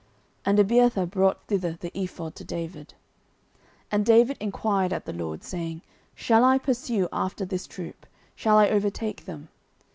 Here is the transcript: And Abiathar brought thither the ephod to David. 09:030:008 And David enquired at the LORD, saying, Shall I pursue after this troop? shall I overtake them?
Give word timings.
And 0.45 0.57
Abiathar 0.57 1.05
brought 1.05 1.45
thither 1.45 1.73
the 1.79 1.91
ephod 1.95 2.33
to 2.33 2.43
David. 2.43 2.95
09:030:008 3.91 3.91
And 3.91 4.05
David 4.07 4.37
enquired 4.39 4.93
at 4.93 5.05
the 5.05 5.13
LORD, 5.13 5.43
saying, 5.43 5.83
Shall 6.15 6.43
I 6.43 6.57
pursue 6.57 7.07
after 7.13 7.45
this 7.45 7.67
troop? 7.67 8.07
shall 8.35 8.57
I 8.57 8.69
overtake 8.69 9.25
them? 9.25 9.49